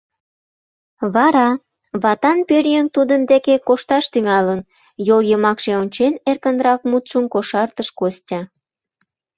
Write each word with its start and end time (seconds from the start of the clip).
Вара... 1.13 1.49
ватан 2.01 2.39
пӧръеҥ 2.47 2.85
тудын 2.95 3.21
деке 3.31 3.55
кошташ 3.67 4.05
тӱҥалын,— 4.13 4.59
йол 5.07 5.21
йымакше 5.29 5.71
ончен, 5.81 6.13
эркынрак 6.29 6.81
мутшым 6.89 7.25
кошартыш 7.33 7.89
Костя. 7.99 8.39